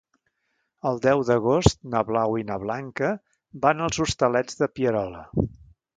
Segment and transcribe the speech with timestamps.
[0.91, 3.11] El deu d'agost na Blau i na Blanca
[3.67, 5.23] van als Hostalets de Pierola.